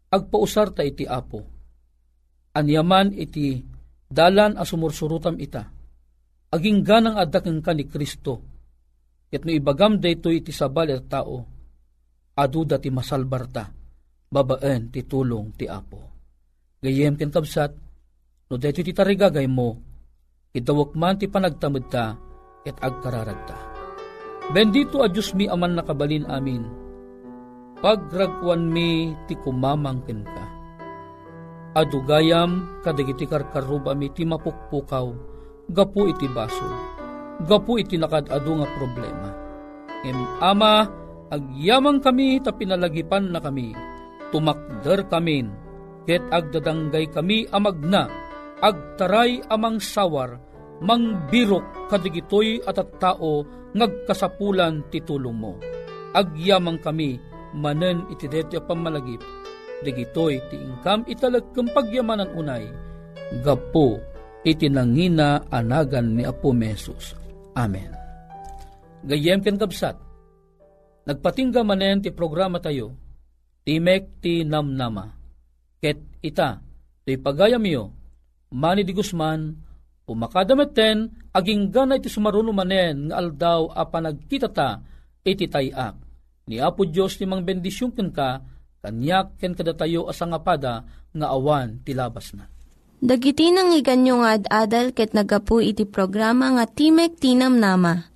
Agpausar 0.09 0.71
ta 0.71 0.87
iti 0.87 1.03
apo. 1.03 1.43
Anyaman 2.55 3.11
iti 3.11 3.59
dalan 4.07 4.55
a 4.55 4.63
sumursurutam 4.63 5.35
ita. 5.43 5.67
Aging 6.55 6.81
ganang 6.81 7.19
adakeng 7.19 7.59
ka 7.59 7.75
ni 7.75 7.83
Kristo. 7.83 8.41
Ket 9.27 9.43
no 9.43 9.51
ibagam 9.51 9.99
daytoy 9.99 10.39
iti 10.39 10.55
sabal 10.55 10.95
at 10.95 11.05
tao. 11.11 11.37
Aduda 12.39 12.79
ti 12.79 12.89
masalbarta. 12.89 13.67
Babaen 14.31 14.87
ti 14.89 15.03
tulong 15.03 15.51
ti 15.53 15.67
apo. 15.67 15.99
Gayem 16.79 17.19
ken 17.19 17.27
kabsat, 17.27 17.75
no 18.47 18.55
daytoy 18.55 18.87
ti 18.87 18.95
tarigagay 18.95 19.51
mo, 19.51 19.75
idawak 20.55 20.95
man 20.95 21.19
ti 21.19 21.27
panagtamad 21.27 21.85
ta, 21.91 22.15
et 22.67 22.75
agkararagta. 22.79 23.57
Bendito 24.49 25.05
a 25.05 25.07
Diyos 25.07 25.37
mi 25.37 25.45
aman 25.45 25.77
nakabalin 25.77 26.25
amin, 26.25 26.65
pagragwan 27.79 28.65
mi 28.65 29.13
ti 29.29 29.37
kumamangkin 29.37 30.25
ka. 30.25 30.45
Adugayam 31.77 32.81
kadagiti 32.81 33.29
karkaruba 33.29 33.93
mi 33.93 34.09
ti 34.09 34.25
mapukpukaw, 34.25 35.07
gapu 35.69 36.09
iti 36.09 36.25
baso, 36.33 36.65
gapu 37.45 37.77
iti 37.77 37.95
nakadado 37.95 38.51
nga 38.57 38.67
problema. 38.73 39.29
Em 40.01 40.17
ama, 40.41 40.89
agyamang 41.29 42.01
kami 42.01 42.41
ta 42.41 42.49
pinalagipan 42.49 43.29
na 43.29 43.37
kami, 43.37 43.77
tumakder 44.33 45.05
kamin, 45.05 45.53
ket 46.09 46.25
agdadanggay 46.33 47.05
kami 47.13 47.45
amagna, 47.53 48.09
agtaray 48.65 49.45
amang 49.53 49.77
sawar, 49.77 50.41
mangbirok 50.79 51.91
kadigitoy 51.91 52.63
at 52.63 52.79
at 52.79 52.89
tao 52.99 53.43
ngagkasapulan 53.75 54.83
titulong 54.89 55.35
mo. 55.35 55.53
Agyamang 56.15 56.81
kami, 56.81 57.21
manen 57.53 58.05
iti 58.09 58.25
detyo 58.25 58.63
pamalagip, 58.65 59.21
digitoy 59.85 60.41
ti 60.49 60.57
ingkam 60.57 61.05
italag 61.05 61.45
kang 61.53 61.69
pagyamanan 61.69 62.33
unay, 62.33 62.65
gapo 63.45 64.01
iti 64.41 64.67
nangina 64.71 65.45
anagan 65.53 66.17
ni 66.17 66.23
Apo 66.25 66.49
Mesus. 66.55 67.13
Amen. 67.53 67.91
Gayem 69.05 69.39
ken 69.39 69.55
kabsat, 69.55 69.95
nagpatingga 71.07 71.61
manen 71.63 72.03
ti 72.03 72.11
programa 72.11 72.59
tayo, 72.59 72.95
timek 73.63 74.19
ti 74.19 74.43
namnama, 74.43 75.13
ket 75.79 75.99
ita, 76.19 76.59
ti 77.05 77.15
pagayam 77.15 77.63
yo, 77.63 77.93
mani 78.51 78.83
di 78.83 78.91
Guzman, 78.91 79.68
pumakadamet 80.09 80.73
ten, 80.73 81.13
aging 81.29 81.69
ganay 81.69 82.01
ti 82.01 82.09
sumaruno 82.09 82.49
manen, 82.49 83.13
nga 83.13 83.21
aldaw 83.21 83.69
a 83.69 83.85
panagkita 83.85 84.49
ta, 84.49 84.81
iti 85.21 85.45
tayak. 85.45 85.93
Ni 86.49 86.57
Apo 86.57 86.89
Diyos 86.89 87.13
ti 87.13 87.29
mang 87.29 87.45
bendisyon 87.45 87.93
ken 87.93 88.09
ka, 88.09 88.41
kanyak 88.81 89.37
ken 89.37 89.53
kadatayo 89.53 90.09
asangapada, 90.09 90.81
nga 91.13 91.27
awan 91.29 91.85
ti 91.85 91.93
labas 91.93 92.33
na. 92.33 92.49
Dagiti 92.99 93.53
nang 93.53 93.71
iganyo 93.71 94.25
nga 94.25 94.35
ad-adal 94.35 94.91
ket 94.91 95.13
nagapu 95.15 95.61
iti 95.63 95.85
programa 95.85 96.51
nga 96.57 96.65
Timek 96.67 97.15
Tinam 97.15 97.55
Nama. 97.55 98.09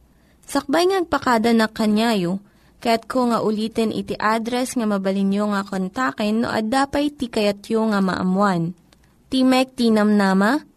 Sakbay 0.43 0.91
ngagpakada 0.91 1.55
na 1.55 1.71
kanyayo, 1.71 2.43
ket 2.83 3.07
ko 3.07 3.31
nga 3.31 3.39
ulitin 3.39 3.95
iti 3.95 4.11
address 4.19 4.75
nga 4.75 4.83
mabalinyo 4.83 5.55
nga 5.55 5.63
kontaken 5.63 6.43
no 6.43 6.51
ad-dapay 6.51 7.15
ti 7.15 7.31
kayatyo 7.31 7.95
nga 7.95 8.03
maamuan. 8.03 8.75
Timek 9.31 9.71
Tinam 9.79 10.19
Nama, 10.19 10.59